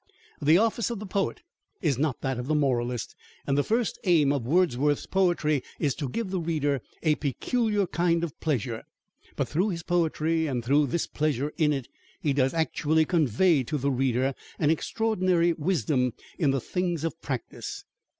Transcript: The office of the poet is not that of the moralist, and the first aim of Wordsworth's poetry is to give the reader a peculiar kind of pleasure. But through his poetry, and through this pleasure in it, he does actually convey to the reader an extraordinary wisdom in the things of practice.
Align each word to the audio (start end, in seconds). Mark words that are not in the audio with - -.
The 0.41 0.57
office 0.57 0.89
of 0.89 0.97
the 0.97 1.05
poet 1.05 1.41
is 1.79 1.99
not 1.99 2.21
that 2.21 2.39
of 2.39 2.47
the 2.47 2.55
moralist, 2.55 3.15
and 3.45 3.55
the 3.55 3.61
first 3.63 3.99
aim 4.03 4.33
of 4.33 4.47
Wordsworth's 4.47 5.05
poetry 5.05 5.61
is 5.77 5.93
to 5.93 6.09
give 6.09 6.31
the 6.31 6.39
reader 6.39 6.81
a 7.03 7.13
peculiar 7.13 7.85
kind 7.85 8.23
of 8.23 8.39
pleasure. 8.39 8.81
But 9.35 9.47
through 9.47 9.69
his 9.69 9.83
poetry, 9.83 10.47
and 10.47 10.65
through 10.65 10.87
this 10.87 11.05
pleasure 11.05 11.53
in 11.55 11.71
it, 11.71 11.87
he 12.19 12.33
does 12.33 12.51
actually 12.55 13.05
convey 13.05 13.61
to 13.61 13.77
the 13.77 13.91
reader 13.91 14.33
an 14.57 14.71
extraordinary 14.71 15.53
wisdom 15.53 16.13
in 16.39 16.49
the 16.49 16.61
things 16.61 17.03
of 17.03 17.21
practice. 17.21 17.85